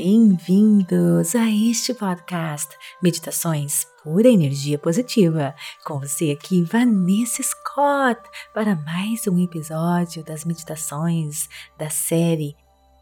Bem-vindos 0.00 1.34
a 1.34 1.50
este 1.50 1.92
podcast 1.92 2.72
Meditações 3.02 3.84
Pura 4.04 4.28
Energia 4.28 4.78
Positiva. 4.78 5.56
Com 5.84 5.98
você 5.98 6.30
aqui, 6.30 6.62
Vanessa 6.62 7.42
Scott, 7.42 8.20
para 8.54 8.76
mais 8.76 9.26
um 9.26 9.42
episódio 9.42 10.22
das 10.22 10.44
meditações 10.44 11.48
da 11.76 11.90
série 11.90 12.56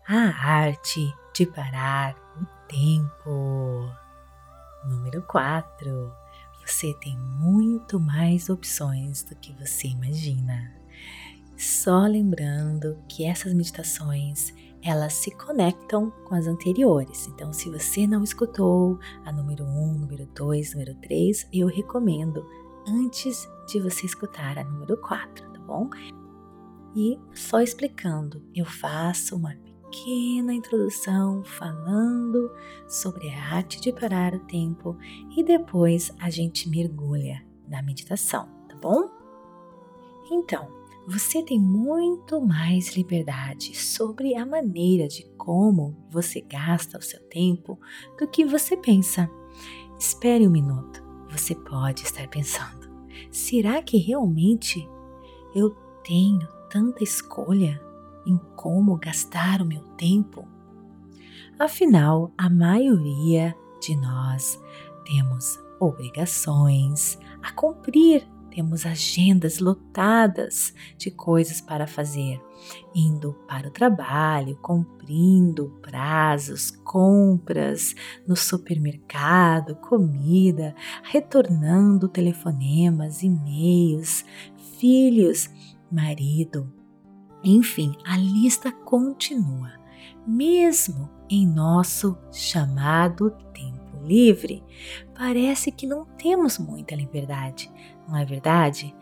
A 0.08 0.30
Arte 0.62 1.06
de 1.34 1.44
Parar 1.44 2.16
o 2.40 2.46
Tempo. 2.66 3.92
Número 4.88 5.20
4. 5.24 6.10
Você 6.64 6.94
tem 6.94 7.14
muito 7.18 8.00
mais 8.00 8.48
opções 8.48 9.22
do 9.22 9.36
que 9.36 9.52
você 9.52 9.88
imagina. 9.88 10.72
Só 11.58 12.06
lembrando 12.06 12.96
que 13.06 13.26
essas 13.26 13.52
meditações 13.52 14.54
elas 14.86 15.14
se 15.14 15.30
conectam 15.32 16.10
com 16.24 16.34
as 16.34 16.46
anteriores. 16.46 17.26
Então, 17.26 17.52
se 17.52 17.68
você 17.68 18.06
não 18.06 18.22
escutou 18.22 18.98
a 19.24 19.32
número 19.32 19.64
1, 19.64 19.98
número 19.98 20.26
2, 20.26 20.74
número 20.74 20.94
3, 20.96 21.48
eu 21.52 21.66
recomendo 21.66 22.46
antes 22.86 23.48
de 23.66 23.80
você 23.80 24.06
escutar 24.06 24.56
a 24.58 24.64
número 24.64 24.96
4, 24.98 25.50
tá 25.50 25.58
bom? 25.60 25.90
E 26.94 27.18
só 27.34 27.60
explicando, 27.60 28.42
eu 28.54 28.64
faço 28.64 29.36
uma 29.36 29.54
pequena 29.90 30.54
introdução 30.54 31.42
falando 31.44 32.50
sobre 32.88 33.28
a 33.30 33.54
arte 33.56 33.80
de 33.80 33.92
parar 33.92 34.34
o 34.34 34.40
tempo 34.40 34.96
e 35.36 35.42
depois 35.42 36.12
a 36.20 36.30
gente 36.30 36.68
mergulha 36.68 37.44
na 37.68 37.82
meditação, 37.82 38.48
tá 38.68 38.76
bom? 38.76 39.10
Então, 40.30 40.75
você 41.06 41.40
tem 41.40 41.60
muito 41.60 42.40
mais 42.40 42.96
liberdade 42.96 43.76
sobre 43.76 44.34
a 44.34 44.44
maneira 44.44 45.06
de 45.06 45.24
como 45.36 45.96
você 46.10 46.40
gasta 46.40 46.98
o 46.98 47.02
seu 47.02 47.20
tempo 47.28 47.78
do 48.18 48.26
que 48.26 48.44
você 48.44 48.76
pensa. 48.76 49.30
Espere 49.98 50.46
um 50.46 50.50
minuto. 50.50 51.04
Você 51.30 51.54
pode 51.54 52.02
estar 52.02 52.26
pensando: 52.28 52.90
será 53.30 53.80
que 53.82 53.98
realmente 53.98 54.88
eu 55.54 55.70
tenho 56.02 56.46
tanta 56.68 57.04
escolha 57.04 57.80
em 58.26 58.36
como 58.56 58.96
gastar 58.96 59.62
o 59.62 59.66
meu 59.66 59.82
tempo? 59.96 60.46
Afinal, 61.56 62.32
a 62.36 62.50
maioria 62.50 63.56
de 63.80 63.96
nós 63.96 64.60
temos 65.04 65.58
obrigações 65.78 67.18
a 67.42 67.52
cumprir 67.52 68.26
temos 68.56 68.86
agendas 68.86 69.58
lotadas 69.58 70.72
de 70.96 71.10
coisas 71.10 71.60
para 71.60 71.86
fazer, 71.86 72.40
indo 72.94 73.34
para 73.46 73.68
o 73.68 73.70
trabalho, 73.70 74.56
cumprindo 74.62 75.78
prazos, 75.82 76.70
compras 76.70 77.94
no 78.26 78.34
supermercado, 78.34 79.76
comida, 79.76 80.74
retornando 81.02 82.08
telefonemas, 82.08 83.22
e-mails, 83.22 84.24
filhos, 84.78 85.50
marido. 85.92 86.72
Enfim, 87.44 87.94
a 88.06 88.16
lista 88.16 88.72
continua, 88.72 89.72
mesmo 90.26 91.10
em 91.28 91.46
nosso 91.46 92.16
chamado 92.32 93.32
tempo 93.52 93.76
livre, 94.02 94.62
parece 95.14 95.70
que 95.70 95.86
não 95.86 96.06
temos 96.16 96.58
muita 96.58 96.94
liberdade, 96.94 97.70
não 98.08 98.16
é 98.16 98.24
verdade? 98.24 98.94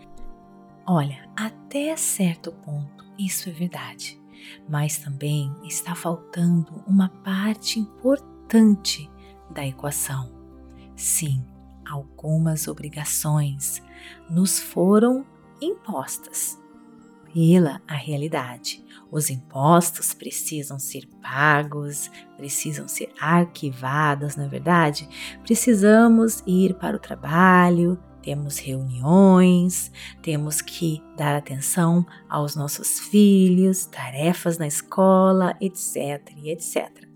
Olha, 0.87 1.29
até 1.37 1.97
certo 1.97 2.53
ponto 2.53 3.05
isso 3.19 3.49
é 3.49 3.53
verdade, 3.53 4.21
mas 4.69 4.99
também 4.99 5.53
está 5.65 5.95
faltando 5.95 6.83
uma 6.87 7.09
parte 7.09 7.79
importante 7.79 9.11
da 9.51 9.67
equação. 9.67 10.33
Sim, 10.97 11.45
algumas 11.89 12.69
obrigações 12.69 13.83
nos 14.29 14.61
foram 14.61 15.25
impostas 15.61 16.59
pela 17.33 17.81
a 17.87 17.95
realidade. 17.95 18.85
Os 19.11 19.31
impostos 19.31 20.15
precisam 20.15 20.79
ser 20.79 21.07
pagos, 21.21 22.11
precisam 22.37 22.87
ser 22.87 23.13
arquivados, 23.21 24.37
na 24.37 24.45
é 24.45 24.49
verdade? 24.49 25.09
Precisamos 25.43 26.43
ir 26.47 26.75
para 26.75 26.97
o 26.97 27.01
trabalho, 27.01 27.99
temos 28.25 28.59
reuniões, 28.59 29.93
temos 30.23 30.63
que 30.63 31.03
dar 31.15 31.37
atenção 31.37 32.07
aos 32.27 32.57
nossos 32.57 32.99
filhos, 32.99 33.85
tarefas 33.85 34.57
na 34.57 34.67
escola, 34.67 35.55
etc, 35.61 36.33
etc. 36.43 37.07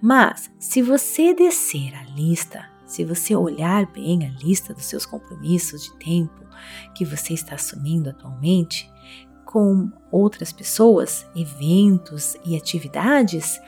Mas 0.00 0.52
se 0.60 0.80
você 0.80 1.34
descer 1.34 1.92
a 1.96 2.04
lista, 2.04 2.70
se 2.86 3.04
você 3.04 3.34
olhar 3.34 3.86
bem 3.86 4.24
a 4.24 4.30
lista 4.44 4.72
dos 4.72 4.84
seus 4.84 5.04
compromissos 5.04 5.82
de 5.82 5.98
tempo 5.98 6.44
que 6.94 7.04
você 7.04 7.34
está 7.34 7.56
assumindo 7.56 8.10
atualmente, 8.10 8.88
com 9.44 9.90
outras 10.12 10.52
pessoas, 10.52 11.26
eventos 11.34 12.36
e 12.44 12.56
atividades, 12.56 13.60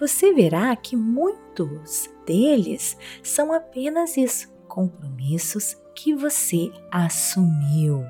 você 0.00 0.32
verá 0.32 0.74
que 0.74 0.96
muitos 0.96 2.08
deles 2.26 2.96
são 3.22 3.52
apenas 3.52 4.16
isso, 4.16 4.50
compromissos 4.66 5.83
que 5.94 6.14
você 6.14 6.72
assumiu. 6.90 8.04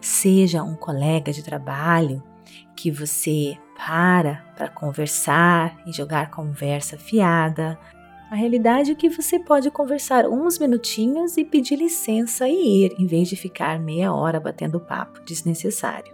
Seja 0.00 0.62
um 0.62 0.74
colega 0.74 1.32
de 1.32 1.42
trabalho 1.42 2.22
que 2.74 2.90
você 2.90 3.56
para 3.76 4.44
para 4.56 4.68
conversar 4.68 5.78
e 5.86 5.92
jogar 5.92 6.30
conversa 6.30 6.96
fiada, 6.96 7.78
a 8.28 8.34
realidade 8.34 8.90
é 8.90 8.94
que 8.94 9.08
você 9.08 9.38
pode 9.38 9.70
conversar 9.70 10.26
uns 10.26 10.58
minutinhos 10.58 11.36
e 11.36 11.44
pedir 11.44 11.76
licença 11.76 12.48
e 12.48 12.84
ir, 12.84 12.96
em 12.98 13.06
vez 13.06 13.28
de 13.28 13.36
ficar 13.36 13.78
meia 13.78 14.12
hora 14.12 14.40
batendo 14.40 14.80
papo 14.80 15.20
desnecessário. 15.24 16.12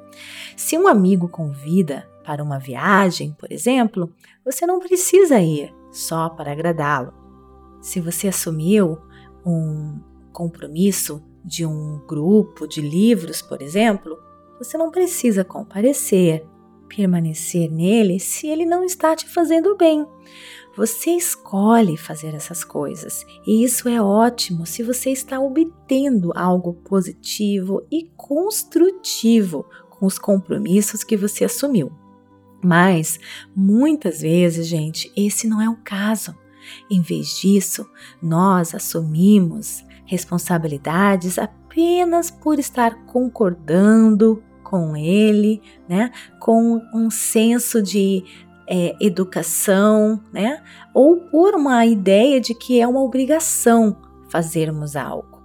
Se 0.54 0.76
um 0.76 0.86
amigo 0.86 1.26
convida 1.26 2.06
para 2.22 2.42
uma 2.42 2.58
viagem, 2.58 3.34
por 3.38 3.50
exemplo, 3.50 4.12
você 4.44 4.66
não 4.66 4.78
precisa 4.78 5.40
ir 5.40 5.74
só 5.90 6.28
para 6.28 6.52
agradá-lo. 6.52 7.14
Se 7.80 7.98
você 7.98 8.28
assumiu 8.28 8.98
um 9.44 9.98
compromisso 10.32 11.22
de 11.44 11.66
um 11.66 12.00
grupo 12.06 12.66
de 12.66 12.80
livros, 12.80 13.42
por 13.42 13.60
exemplo, 13.60 14.18
você 14.58 14.78
não 14.78 14.90
precisa 14.90 15.44
comparecer, 15.44 16.44
permanecer 16.88 17.70
nele 17.70 18.20
se 18.20 18.46
ele 18.46 18.64
não 18.64 18.84
está 18.84 19.16
te 19.16 19.28
fazendo 19.28 19.76
bem. 19.76 20.06
Você 20.76 21.10
escolhe 21.10 21.96
fazer 21.96 22.34
essas 22.34 22.64
coisas 22.64 23.26
e 23.46 23.62
isso 23.62 23.88
é 23.88 24.00
ótimo 24.00 24.64
se 24.64 24.82
você 24.82 25.10
está 25.10 25.38
obtendo 25.38 26.32
algo 26.34 26.72
positivo 26.72 27.86
e 27.90 28.10
construtivo 28.16 29.66
com 29.90 30.06
os 30.06 30.18
compromissos 30.18 31.04
que 31.04 31.16
você 31.16 31.44
assumiu. 31.44 31.92
Mas 32.64 33.18
muitas 33.54 34.20
vezes, 34.20 34.66
gente, 34.66 35.12
esse 35.16 35.48
não 35.48 35.60
é 35.60 35.68
o 35.68 35.76
caso. 35.76 36.34
Em 36.88 37.02
vez 37.02 37.40
disso, 37.40 37.84
nós 38.22 38.74
assumimos 38.74 39.84
responsabilidades 40.04 41.38
apenas 41.38 42.30
por 42.30 42.58
estar 42.58 43.06
concordando 43.06 44.42
com 44.62 44.96
ele, 44.96 45.60
né? 45.88 46.10
Com 46.40 46.80
um 46.94 47.10
senso 47.10 47.82
de 47.82 48.24
é, 48.66 48.96
educação, 49.00 50.22
né? 50.32 50.62
Ou 50.94 51.16
por 51.30 51.54
uma 51.54 51.84
ideia 51.84 52.40
de 52.40 52.54
que 52.54 52.80
é 52.80 52.86
uma 52.86 53.02
obrigação 53.02 53.96
fazermos 54.28 54.96
algo. 54.96 55.42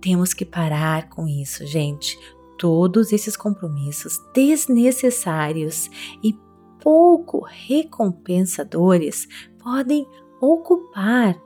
Temos 0.00 0.32
que 0.32 0.44
parar 0.44 1.08
com 1.08 1.26
isso, 1.26 1.66
gente. 1.66 2.18
Todos 2.58 3.12
esses 3.12 3.36
compromissos 3.36 4.18
desnecessários 4.34 5.90
e 6.22 6.36
pouco 6.82 7.44
recompensadores 7.46 9.26
podem 9.58 10.06
ocupar 10.40 11.40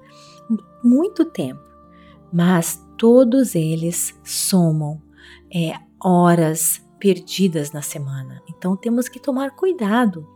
muito 0.83 1.25
tempo, 1.25 1.63
mas 2.35 2.85
todos 2.99 3.55
eles 3.55 4.19
somam 4.25 5.01
é, 5.55 5.75
horas, 6.03 6.85
perdidas 7.05 7.71
na 7.71 7.83
semana. 7.83 8.43
Então 8.49 8.75
temos 8.75 9.11
que 9.11 9.21
tomar 9.21 9.51
cuidado. 9.51 10.27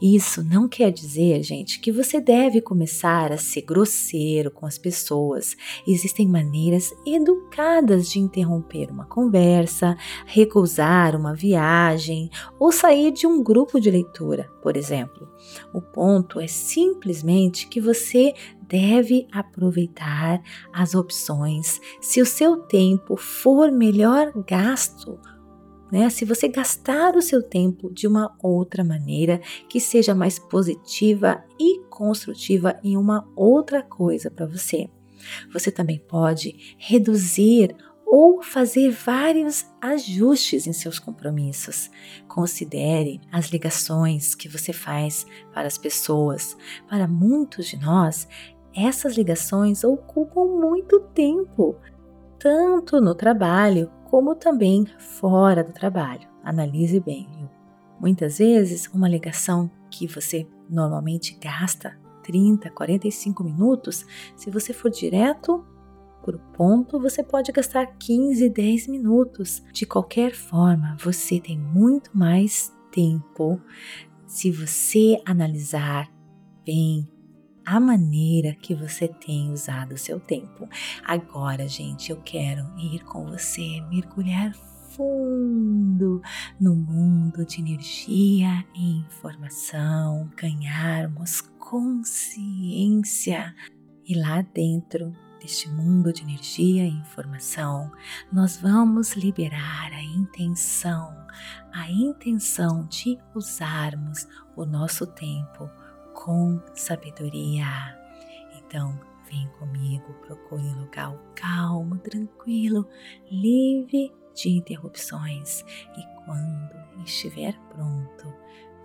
Isso 0.00 0.42
não 0.42 0.66
quer 0.66 0.90
dizer, 0.90 1.42
gente, 1.42 1.78
que 1.78 1.92
você 1.92 2.18
deve 2.22 2.62
começar 2.62 3.30
a 3.30 3.36
ser 3.36 3.60
grosseiro 3.60 4.50
com 4.50 4.64
as 4.64 4.78
pessoas. 4.78 5.54
Existem 5.86 6.26
maneiras 6.26 6.90
educadas 7.04 8.08
de 8.08 8.18
interromper 8.18 8.90
uma 8.90 9.04
conversa, 9.04 9.94
recusar 10.24 11.14
uma 11.14 11.34
viagem 11.34 12.30
ou 12.58 12.72
sair 12.72 13.12
de 13.12 13.26
um 13.26 13.42
grupo 13.42 13.78
de 13.78 13.90
leitura, 13.90 14.50
por 14.62 14.74
exemplo. 14.74 15.28
O 15.70 15.82
ponto 15.82 16.40
é 16.40 16.46
simplesmente 16.46 17.68
que 17.68 17.78
você 17.78 18.32
deve 18.68 19.26
aproveitar 19.32 20.42
as 20.72 20.94
opções 20.94 21.80
se 22.00 22.20
o 22.20 22.26
seu 22.26 22.56
tempo 22.58 23.16
for 23.16 23.70
melhor 23.70 24.32
gasto 24.46 25.18
né? 25.90 26.10
Se 26.10 26.24
você 26.24 26.48
gastar 26.48 27.14
o 27.14 27.22
seu 27.22 27.42
tempo 27.42 27.92
de 27.92 28.06
uma 28.06 28.36
outra 28.42 28.82
maneira 28.82 29.40
que 29.68 29.80
seja 29.80 30.14
mais 30.14 30.38
positiva 30.38 31.42
e 31.58 31.80
construtiva 31.88 32.78
em 32.82 32.96
uma 32.96 33.26
outra 33.36 33.82
coisa 33.82 34.30
para 34.30 34.46
você. 34.46 34.88
Você 35.52 35.70
também 35.70 35.98
pode 35.98 36.76
reduzir 36.78 37.74
ou 38.04 38.40
fazer 38.40 38.90
vários 38.90 39.66
ajustes 39.80 40.66
em 40.66 40.72
seus 40.72 40.98
compromissos. 40.98 41.90
Considere 42.28 43.20
as 43.32 43.46
ligações 43.46 44.34
que 44.34 44.48
você 44.48 44.72
faz 44.72 45.26
para 45.52 45.66
as 45.66 45.76
pessoas. 45.76 46.56
Para 46.88 47.08
muitos 47.08 47.66
de 47.66 47.76
nós, 47.76 48.28
essas 48.76 49.16
ligações 49.16 49.82
ocupam 49.82 50.44
muito 50.44 51.00
tempo, 51.14 51.76
tanto 52.38 53.00
no 53.00 53.14
trabalho 53.14 53.90
como 54.10 54.34
também 54.34 54.86
fora 54.98 55.64
do 55.64 55.72
trabalho. 55.72 56.28
Analise 56.44 57.00
bem? 57.00 57.26
Muitas 57.98 58.38
vezes, 58.38 58.86
uma 58.92 59.08
ligação 59.08 59.70
que 59.90 60.06
você 60.06 60.46
normalmente 60.68 61.38
gasta 61.40 61.98
30, 62.22 62.70
45 62.70 63.42
minutos, 63.42 64.04
se 64.36 64.50
você 64.50 64.72
for 64.72 64.90
direto 64.90 65.64
por 66.22 66.38
ponto, 66.56 67.00
você 67.00 67.22
pode 67.22 67.52
gastar 67.52 67.86
15, 67.86 68.50
10 68.50 68.88
minutos. 68.88 69.62
De 69.72 69.86
qualquer 69.86 70.34
forma, 70.34 70.96
você 71.00 71.40
tem 71.40 71.56
muito 71.56 72.10
mais 72.16 72.72
tempo 72.90 73.60
se 74.26 74.50
você 74.50 75.20
analisar 75.24 76.10
bem 76.64 77.08
a 77.66 77.80
maneira 77.80 78.54
que 78.54 78.74
você 78.74 79.08
tem 79.08 79.52
usado 79.52 79.94
o 79.94 79.98
seu 79.98 80.20
tempo. 80.20 80.68
Agora, 81.04 81.66
gente, 81.66 82.12
eu 82.12 82.16
quero 82.24 82.64
ir 82.78 83.04
com 83.04 83.26
você, 83.26 83.80
mergulhar 83.90 84.54
fundo 84.96 86.22
no 86.58 86.76
mundo 86.76 87.44
de 87.44 87.60
energia 87.60 88.64
e 88.74 89.00
informação, 89.00 90.30
ganharmos 90.36 91.40
consciência 91.58 93.54
e 94.06 94.14
lá 94.14 94.40
dentro 94.40 95.12
deste 95.40 95.68
mundo 95.68 96.12
de 96.12 96.22
energia 96.22 96.84
e 96.84 96.90
informação, 96.90 97.90
nós 98.32 98.56
vamos 98.56 99.14
liberar 99.14 99.92
a 99.92 100.02
intenção, 100.02 101.14
a 101.72 101.90
intenção 101.90 102.86
de 102.86 103.18
usarmos 103.34 104.26
o 104.56 104.64
nosso 104.64 105.06
tempo 105.06 105.68
com 106.16 106.60
sabedoria. 106.74 107.66
Então, 108.56 108.98
vem 109.30 109.46
comigo, 109.58 110.12
procure 110.26 110.62
um 110.62 110.80
lugar 110.80 111.16
calmo, 111.34 111.98
tranquilo, 111.98 112.88
livre 113.30 114.12
de 114.34 114.48
interrupções 114.48 115.60
e 115.60 116.24
quando 116.24 117.04
estiver 117.04 117.56
pronto, 117.68 118.34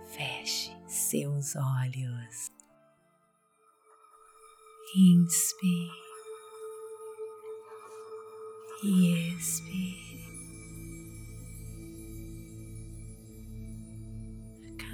feche 0.06 0.70
seus 0.86 1.56
olhos. 1.56 2.52
Inspire 4.94 5.90
e 8.84 9.34
expire. 9.34 10.12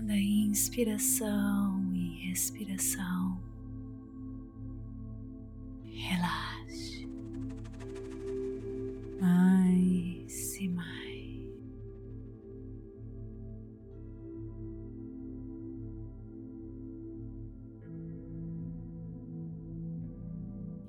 cada 0.08 0.16
inspiração 0.16 1.97
expiração, 2.30 3.40
relaxe 5.84 7.06
mais 9.20 10.56
e 10.60 10.68
mais. 10.68 10.98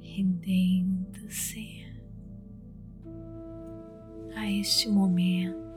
Rendendo-se 0.01 1.86
a 4.36 4.51
este 4.51 4.89
momento. 4.89 5.69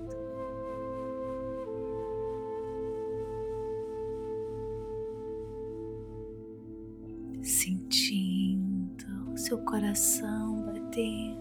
Seu 9.37 9.59
coração 9.59 10.63
bater. 10.63 11.37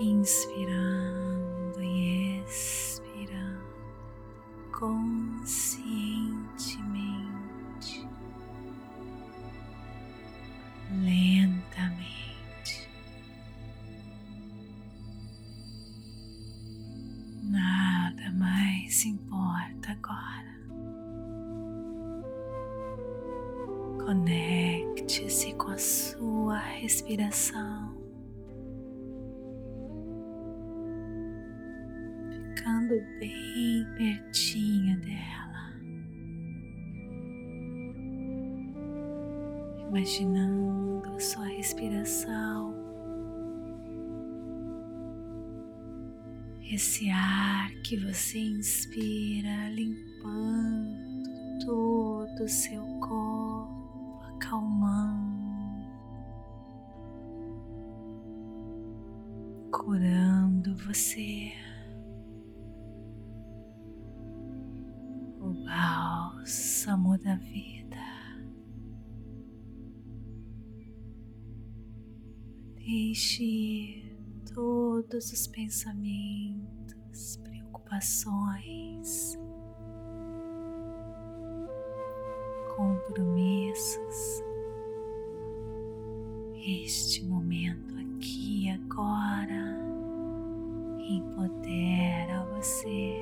Inspirando 0.00 1.49
Conecte-se 24.10 25.54
com 25.54 25.70
a 25.70 25.78
sua 25.78 26.58
respiração, 26.58 27.96
ficando 32.28 33.00
bem 33.20 33.86
pertinho 33.96 34.98
dela, 34.98 35.76
imaginando 39.88 41.08
a 41.14 41.20
sua 41.20 41.46
respiração. 41.46 42.74
Esse 46.68 47.08
ar 47.10 47.70
que 47.84 47.96
você 47.96 48.40
inspira 48.40 49.68
limpando 49.70 50.98
todo 51.64 52.42
o 52.42 52.48
seu 52.48 52.82
corpo 52.98 53.39
acalmando, 54.40 55.86
curando 59.70 60.74
você. 60.76 61.52
O 65.38 65.52
bálsamo 65.64 67.18
da 67.18 67.36
vida. 67.36 67.96
Deixe 72.76 74.16
todos 74.54 75.32
os 75.32 75.46
pensamentos, 75.46 77.36
preocupações, 77.44 79.29
compromissos. 83.10 84.44
Este 86.64 87.24
momento 87.24 87.94
aqui 87.96 88.70
agora 88.70 89.76
empodera 91.00 92.46
você 92.54 93.16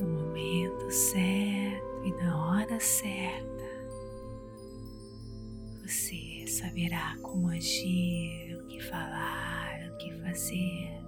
no 0.00 0.08
momento 0.08 0.90
certo 0.90 2.04
e 2.04 2.12
na 2.24 2.50
hora 2.50 2.80
certa. 2.80 3.46
Você 5.84 6.46
saberá 6.48 7.16
como 7.22 7.48
agir, 7.48 8.56
o 8.56 8.66
que 8.66 8.80
falar, 8.80 9.88
o 9.92 9.96
que 9.98 10.12
fazer. 10.22 11.00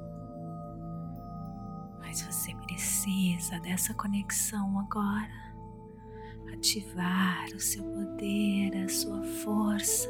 Mas 1.99 2.23
você 2.23 2.55
precisa 2.55 3.59
dessa 3.61 3.93
conexão 3.95 4.79
agora 4.79 5.48
ativar 6.59 7.47
o 7.55 7.61
seu 7.61 7.85
poder, 7.85 8.77
a 8.85 8.89
sua 8.89 9.23
força, 9.23 10.09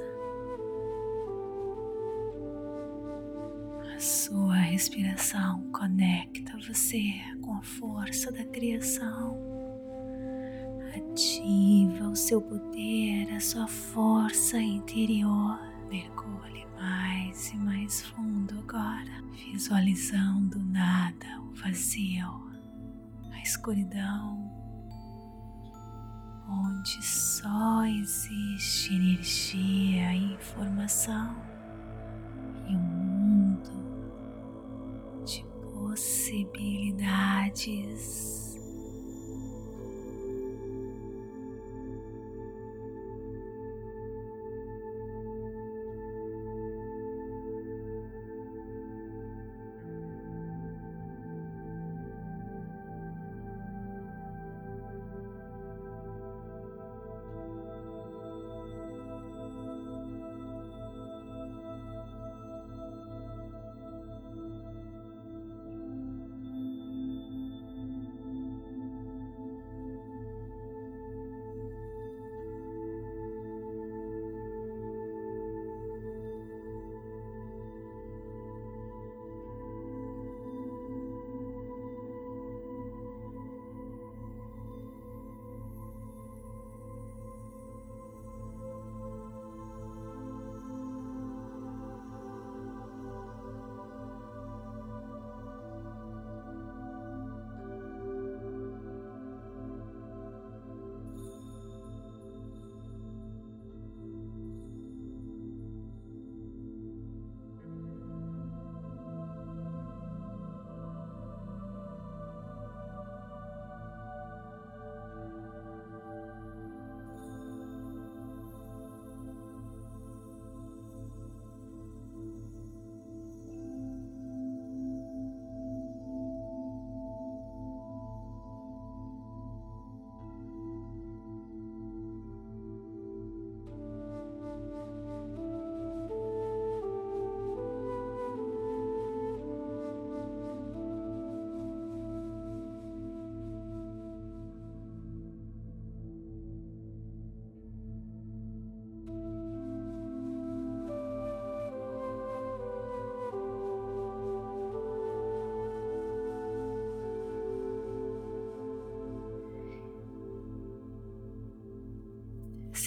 a 3.94 4.00
sua 4.00 4.56
respiração 4.56 5.70
conecta 5.72 6.56
você 6.66 7.12
com 7.42 7.54
a 7.54 7.62
força 7.62 8.32
da 8.32 8.44
criação. 8.46 9.38
Ativa 10.96 12.08
o 12.08 12.16
seu 12.16 12.40
poder, 12.40 13.30
a 13.34 13.40
sua 13.40 13.66
força 13.66 14.56
interior. 14.58 15.60
Mergulhe 15.90 16.66
mais 16.80 17.50
e 17.52 17.56
mais 17.58 18.02
fundo 18.06 18.58
agora, 18.60 19.22
visualizando 19.52 20.58
nada, 20.60 21.40
o 21.42 21.54
vazio, 21.54 22.48
a 23.32 23.40
escuridão 23.42 24.47
onde 26.48 27.04
só 27.04 27.84
existe 27.84 28.94
energia 28.94 30.14
e 30.14 30.32
informação 30.32 31.36
e 32.66 32.74
um 32.74 32.78
mundo 32.78 33.70
de 35.26 35.44
possibilidades. 35.74 38.27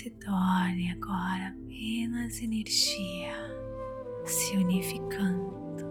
Se 0.01 0.09
torne 0.09 0.91
agora 0.93 1.49
apenas 1.49 2.41
energia 2.41 3.35
se 4.25 4.57
unificando 4.57 5.85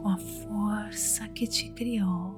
com 0.00 0.08
a 0.08 0.16
força 0.16 1.28
que 1.28 1.46
te 1.46 1.70
criou. 1.72 2.34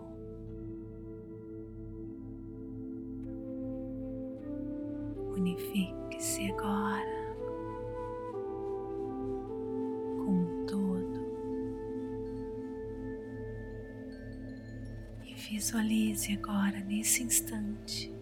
Unifique-se 5.36 6.50
agora 6.50 7.36
com 10.24 10.66
todo 10.66 11.24
e 15.24 15.34
visualize 15.34 16.32
agora 16.32 16.80
nesse 16.80 17.22
instante 17.22 18.21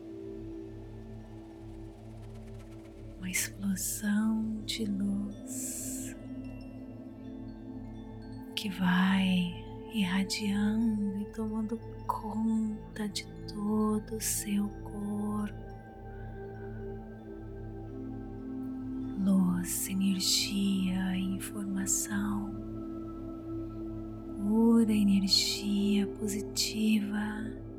explosão 3.30 4.62
de 4.66 4.84
luz 4.84 6.16
que 8.56 8.68
vai 8.68 9.64
irradiando 9.94 11.20
e 11.20 11.24
tomando 11.32 11.78
conta 12.06 13.08
de 13.08 13.26
todo 13.48 14.16
o 14.16 14.20
seu 14.20 14.68
corpo. 14.68 15.70
Luz, 19.24 19.88
energia 19.88 21.16
informação, 21.16 22.54
pura 24.38 24.92
energia 24.92 26.06
positiva 26.06 27.69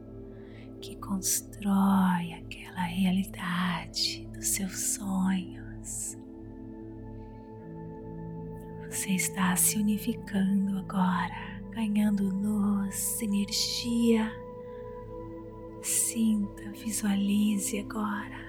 constrói 1.11 2.31
aquela 2.39 2.83
realidade 2.83 4.25
dos 4.33 4.47
seus 4.47 4.79
sonhos. 4.95 6.17
Você 8.89 9.11
está 9.11 9.53
se 9.57 9.77
unificando 9.77 10.77
agora, 10.79 11.61
ganhando 11.71 12.23
luz, 12.23 13.21
energia. 13.21 14.31
Sinta, 15.81 16.71
visualize 16.71 17.77
agora. 17.79 18.40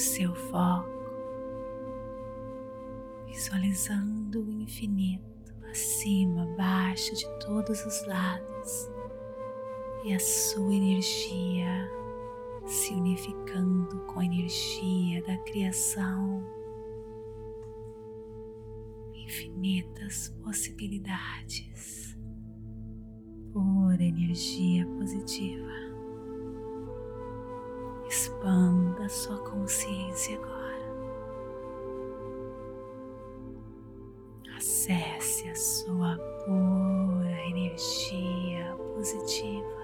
Seu 0.00 0.34
foco, 0.34 0.88
visualizando 3.26 4.42
o 4.42 4.50
infinito 4.50 5.54
acima, 5.70 6.42
abaixo 6.42 7.14
de 7.14 7.28
todos 7.40 7.84
os 7.84 8.06
lados 8.06 8.90
e 10.04 10.14
a 10.14 10.18
sua 10.18 10.74
energia 10.74 11.88
se 12.66 12.94
unificando 12.94 14.00
com 14.06 14.20
a 14.20 14.24
energia 14.24 15.22
da 15.22 15.36
criação 15.38 16.42
infinitas 19.30 20.34
possibilidades, 20.42 22.18
pura 23.52 24.02
energia 24.02 24.84
positiva. 24.86 25.89
Expanda 28.40 29.06
sua 29.10 29.36
consciência 29.36 30.38
agora. 30.38 30.80
Acesse 34.56 35.46
a 35.46 35.54
sua 35.54 36.16
pura 36.46 37.46
energia 37.48 38.74
positiva. 38.94 39.79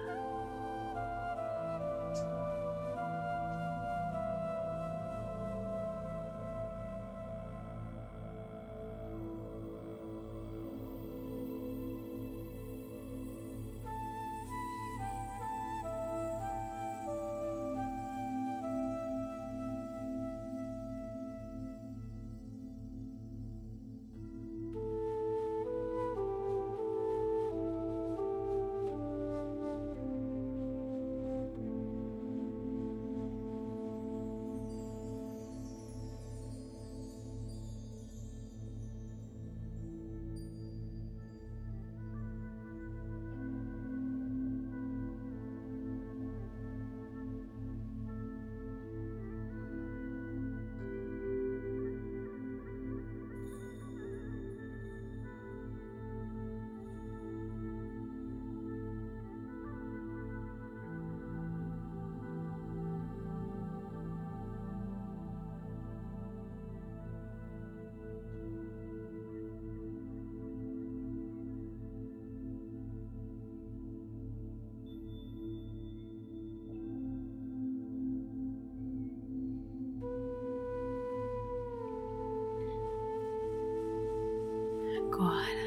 Agora 85.06 85.66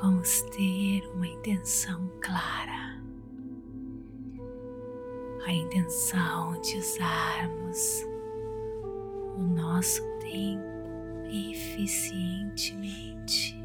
vamos 0.00 0.42
ter 0.42 1.02
uma 1.14 1.26
intenção 1.26 2.08
clara. 2.20 3.02
A 5.44 5.52
intenção 5.52 6.60
de 6.60 6.76
usarmos 6.76 8.04
o 9.36 9.42
nosso 9.42 10.02
tempo 10.20 10.62
eficientemente, 11.30 13.56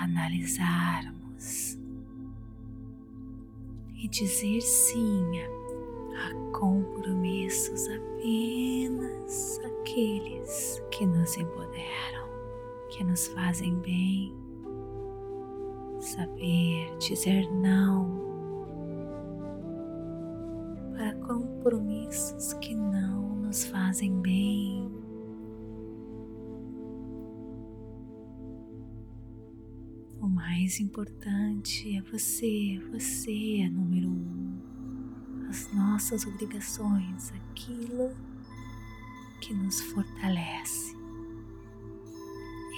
analisarmos 0.00 1.78
e 3.96 4.06
dizer 4.08 4.60
sim 4.60 5.24
a 6.16 6.34
compromissos 6.58 7.88
apenas 7.88 9.60
aqueles 9.82 10.80
que 10.90 11.04
nos 11.04 11.36
empoderam, 11.36 12.28
que 12.88 13.02
nos 13.02 13.26
fazem 13.28 13.74
bem. 13.80 14.34
Saber 16.00 16.96
dizer 16.98 17.48
não 17.52 18.22
para 20.92 21.14
compromissos 21.26 22.52
que 22.54 22.74
não 22.74 23.36
nos 23.36 23.64
fazem 23.64 24.20
bem. 24.20 24.90
O 30.20 30.28
mais 30.28 30.80
importante 30.80 31.96
é 31.96 32.02
você, 32.02 32.80
você 32.92 33.60
é 33.62 33.68
número 33.68 34.08
um. 34.08 34.60
As 35.48 35.72
nossas 35.72 36.24
obrigações, 36.26 37.32
aquilo 37.32 38.10
que 39.42 39.52
nos 39.52 39.80
fortalece. 39.80 40.96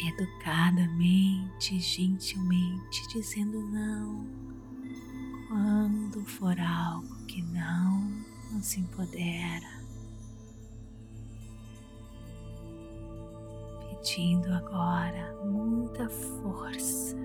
Educadamente, 0.06 1.78
gentilmente, 1.78 3.06
dizendo 3.12 3.60
não 3.68 4.26
quando 5.46 6.24
for 6.24 6.58
algo 6.58 7.14
que 7.26 7.42
não 7.42 8.10
nos 8.50 8.76
empodera. 8.76 9.84
Pedindo 13.90 14.52
agora 14.52 15.38
muita 15.44 16.08
força 16.08 17.16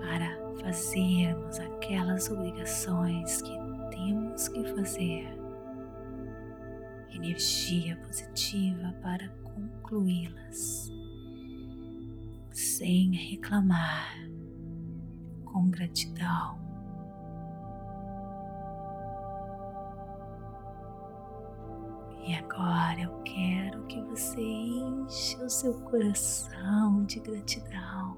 para 0.00 0.36
fazermos 0.62 1.58
aquelas 1.58 2.28
obrigações 2.30 3.42
que 3.42 3.56
temos 3.90 4.48
que 4.48 4.64
fazer 4.74 5.41
energia 7.22 7.96
positiva 7.98 8.92
para 9.00 9.28
concluí-las, 9.44 10.90
sem 12.50 13.12
reclamar, 13.12 14.28
com 15.44 15.70
gratidão. 15.70 16.60
E 22.26 22.34
agora 22.34 23.00
eu 23.00 23.22
quero 23.22 23.84
que 23.86 24.00
você 24.02 24.40
encha 24.40 25.44
o 25.44 25.50
seu 25.50 25.74
coração 25.82 27.04
de 27.04 27.20
gratidão, 27.20 28.16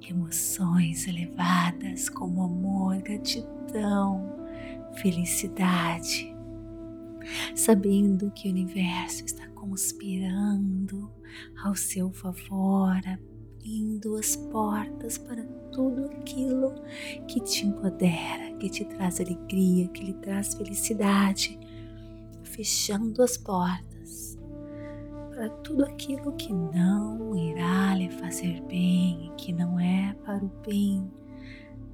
emoções 0.00 1.08
elevadas 1.08 2.08
como 2.08 2.44
amor, 2.44 3.00
gratidão, 3.02 4.32
felicidade 4.96 6.33
sabendo 7.54 8.30
que 8.32 8.48
o 8.48 8.50
universo 8.50 9.24
está 9.24 9.46
conspirando 9.48 11.10
ao 11.62 11.74
seu 11.74 12.10
favor, 12.12 13.00
abrindo 13.06 14.16
as 14.16 14.36
portas 14.36 15.18
para 15.18 15.42
tudo 15.72 16.06
aquilo 16.06 16.74
que 17.26 17.40
te 17.40 17.66
empodera, 17.66 18.56
que 18.58 18.68
te 18.68 18.84
traz 18.84 19.20
alegria, 19.20 19.88
que 19.88 20.04
lhe 20.04 20.14
traz 20.14 20.54
felicidade, 20.54 21.58
fechando 22.42 23.22
as 23.22 23.36
portas 23.36 24.38
para 25.34 25.48
tudo 25.48 25.84
aquilo 25.84 26.32
que 26.34 26.52
não 26.52 27.36
irá 27.36 27.94
lhe 27.96 28.08
fazer 28.08 28.62
bem, 28.68 29.32
que 29.36 29.52
não 29.52 29.80
é 29.80 30.14
para 30.24 30.44
o 30.44 30.50
bem, 30.64 31.10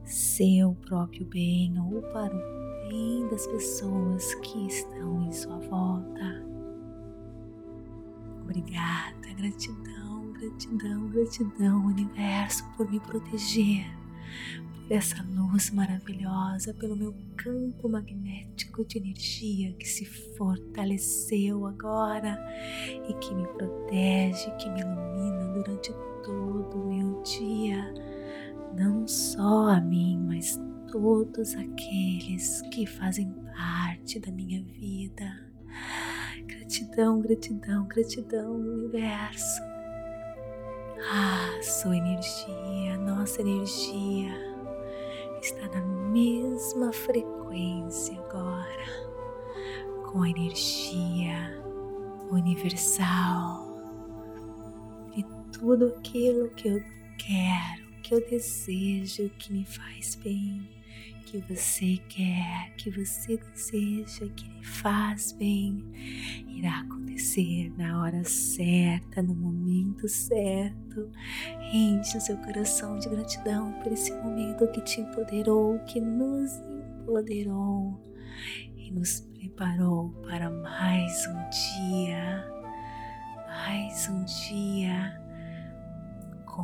seu 0.04 0.74
próprio 0.74 1.24
bem 1.24 1.78
ou 1.80 2.02
para 2.02 2.36
o 2.36 2.59
bem 2.90 3.28
das 3.28 3.46
pessoas 3.46 4.34
que 4.34 4.66
estão 4.66 5.22
em 5.22 5.32
sua 5.32 5.58
volta. 5.60 6.44
Obrigada, 8.42 9.32
gratidão, 9.36 10.32
gratidão, 10.32 11.08
gratidão, 11.08 11.86
universo, 11.86 12.64
por 12.76 12.90
me 12.90 12.98
proteger, 12.98 13.86
por 14.72 14.92
essa 14.92 15.22
luz 15.22 15.70
maravilhosa, 15.70 16.74
pelo 16.74 16.96
meu 16.96 17.14
campo 17.36 17.88
magnético 17.88 18.84
de 18.84 18.98
energia 18.98 19.72
que 19.74 19.86
se 19.86 20.04
fortaleceu 20.36 21.66
agora 21.66 22.36
e 23.08 23.14
que 23.14 23.32
me 23.32 23.46
protege, 23.46 24.50
que 24.58 24.68
me 24.68 24.80
ilumina 24.80 25.52
durante 25.54 25.92
todo 26.24 26.76
o 26.76 26.88
meu 26.88 27.22
dia, 27.22 27.94
não 28.76 29.06
só 29.06 29.68
a 29.68 29.80
mim, 29.80 30.18
mas 30.26 30.58
todos 30.90 31.54
aqueles 31.56 32.62
que 32.72 32.86
fazem 32.86 33.32
parte 33.56 34.18
da 34.18 34.30
minha 34.32 34.62
vida. 34.62 35.50
Gratidão, 36.46 37.20
gratidão, 37.20 37.86
gratidão, 37.86 38.52
universo. 38.52 39.62
Ah, 41.12 41.58
sua 41.62 41.96
energia, 41.96 42.98
nossa 42.98 43.40
energia 43.40 44.32
está 45.40 45.68
na 45.68 45.80
mesma 46.10 46.92
frequência 46.92 48.18
agora 48.18 49.10
com 50.10 50.22
a 50.22 50.28
energia 50.28 51.62
universal 52.30 53.66
e 55.16 55.24
tudo 55.52 55.86
aquilo 55.86 56.50
que 56.50 56.68
eu 56.68 56.82
quero, 57.16 57.89
que 58.02 58.14
eu 58.14 58.28
desejo, 58.28 59.30
que 59.38 59.52
me 59.52 59.64
faz 59.64 60.14
bem 60.16 60.68
que 61.30 61.38
você 61.38 61.96
quer, 62.08 62.74
que 62.76 62.90
você 62.90 63.36
deseja, 63.36 64.26
que 64.34 64.48
lhe 64.48 64.64
faz 64.64 65.30
bem, 65.30 65.84
irá 66.48 66.80
acontecer 66.80 67.72
na 67.78 68.02
hora 68.02 68.24
certa, 68.24 69.22
no 69.22 69.34
momento 69.34 70.08
certo. 70.08 71.08
Enche 71.72 72.18
o 72.18 72.20
seu 72.20 72.36
coração 72.38 72.98
de 72.98 73.08
gratidão 73.08 73.72
por 73.80 73.92
esse 73.92 74.12
momento 74.12 74.66
que 74.72 74.80
te 74.80 75.00
empoderou, 75.00 75.78
que 75.84 76.00
nos 76.00 76.50
empoderou 77.02 78.00
e 78.76 78.90
nos 78.90 79.20
preparou 79.20 80.10
para 80.22 80.50
mais 80.50 81.28
um 81.28 81.94
dia, 81.94 82.44
mais 83.46 84.08
um 84.08 84.24
dia 84.24 85.19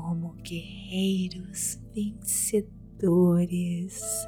como 0.02 0.34
guerreiros 0.42 1.78
vencedores 1.94 2.76
dores. 2.98 4.26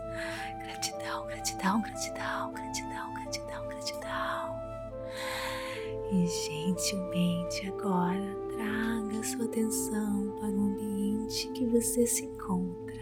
Gratidão, 0.58 1.26
gratidão, 1.26 1.82
gratidão, 1.82 2.52
gratidão, 2.52 3.14
gratidão, 3.14 3.68
gratidão. 3.68 4.58
E 6.12 6.26
gentilmente 6.26 7.68
agora 7.68 8.36
traga 8.56 9.24
sua 9.24 9.44
atenção 9.44 10.36
para 10.38 10.50
o 10.50 10.60
ambiente 10.60 11.48
que 11.52 11.66
você 11.66 12.06
se 12.06 12.24
encontra. 12.24 12.98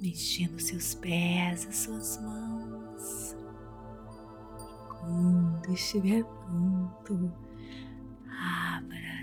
Mexendo 0.00 0.60
seus 0.60 0.94
pés, 0.94 1.66
as 1.66 1.76
suas 1.76 2.20
mãos. 2.20 3.36
Quando 5.00 5.72
estiver 5.72 6.24
pronto, 6.24 7.32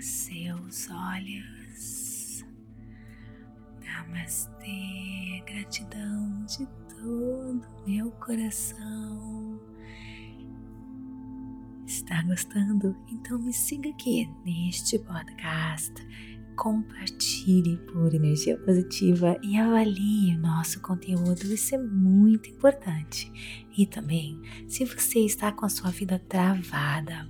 seus 0.02 0.88
olhos. 0.90 2.44
Namastê, 3.80 5.42
gratidão 5.46 6.44
de 6.46 6.66
todo 6.88 7.62
meu 7.86 8.10
coração. 8.12 9.60
Está 11.86 12.22
gostando? 12.22 12.96
Então 13.08 13.38
me 13.38 13.52
siga 13.52 13.90
aqui 13.90 14.28
neste 14.44 14.98
podcast. 14.98 15.94
Compartilhe 16.56 17.76
por 17.92 18.12
energia 18.12 18.58
positiva 18.58 19.38
e 19.42 19.56
avalie 19.56 20.36
o 20.36 20.40
nosso 20.40 20.80
conteúdo, 20.82 21.44
isso 21.44 21.74
é 21.74 21.78
muito 21.78 22.50
importante. 22.50 23.32
E 23.76 23.86
também, 23.86 24.40
se 24.68 24.84
você 24.84 25.20
está 25.20 25.52
com 25.52 25.64
a 25.64 25.68
sua 25.68 25.90
vida 25.90 26.18
travada, 26.28 27.26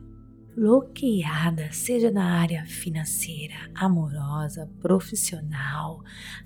bloqueada, 0.54 1.70
seja 1.72 2.10
na 2.10 2.40
área 2.40 2.64
financeira, 2.66 3.54
amorosa, 3.74 4.70
profissional, 4.80 6.02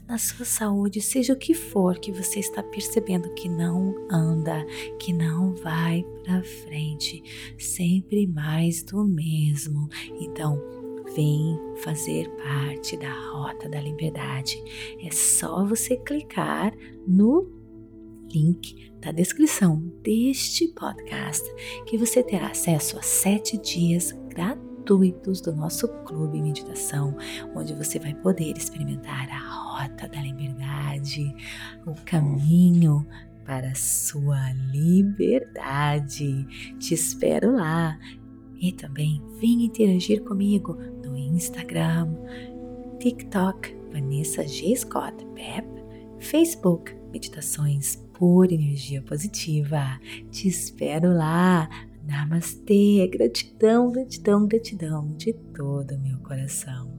na 0.06 0.18
sua 0.18 0.44
saúde, 0.44 1.00
seja 1.00 1.32
o 1.32 1.38
que 1.38 1.54
for 1.54 1.98
que 1.98 2.12
você 2.12 2.40
está 2.40 2.62
percebendo 2.62 3.32
que 3.34 3.48
não 3.48 3.94
anda, 4.10 4.64
que 5.00 5.12
não 5.12 5.54
vai 5.56 6.04
para 6.24 6.42
frente, 6.42 7.22
sempre 7.58 8.26
mais 8.26 8.82
do 8.82 9.04
mesmo. 9.04 9.88
Então, 10.20 10.60
vem 11.14 11.58
fazer 11.82 12.28
parte 12.36 12.96
da 12.96 13.12
Rota 13.30 13.68
da 13.68 13.80
Liberdade. 13.80 14.62
É 15.02 15.10
só 15.10 15.64
você 15.64 15.96
clicar 15.96 16.72
no 17.06 17.55
link 18.32 18.92
da 19.00 19.12
descrição 19.12 19.80
deste 20.02 20.68
podcast 20.68 21.44
que 21.86 21.96
você 21.96 22.22
terá 22.22 22.48
acesso 22.48 22.98
a 22.98 23.02
sete 23.02 23.56
dias 23.58 24.12
gratuitos 24.28 25.40
do 25.40 25.54
nosso 25.54 25.88
clube 26.04 26.40
meditação, 26.40 27.16
onde 27.54 27.74
você 27.74 27.98
vai 27.98 28.14
poder 28.14 28.56
experimentar 28.56 29.28
a 29.30 29.38
rota 29.38 30.08
da 30.08 30.20
liberdade, 30.20 31.34
o 31.86 31.94
caminho 32.04 33.06
para 33.44 33.68
a 33.68 33.74
sua 33.74 34.52
liberdade. 34.72 36.44
Te 36.78 36.94
espero 36.94 37.54
lá. 37.54 37.98
E 38.58 38.72
também 38.72 39.22
vem 39.38 39.64
interagir 39.66 40.24
comigo 40.24 40.74
no 41.04 41.16
Instagram, 41.16 42.08
TikTok, 42.98 43.76
Vanessa 43.92 44.46
G. 44.46 44.74
Scott 44.74 45.24
Pep, 45.34 45.66
Facebook, 46.18 46.96
Meditações 47.12 48.05
por 48.18 48.50
energia 48.50 49.02
positiva. 49.02 50.00
Te 50.30 50.48
espero 50.48 51.12
lá. 51.12 51.68
Namastê, 52.06 53.08
gratidão, 53.12 53.90
gratidão, 53.90 54.46
gratidão 54.46 55.12
de 55.16 55.32
todo 55.32 55.96
o 55.96 56.00
meu 56.00 56.18
coração. 56.18 56.95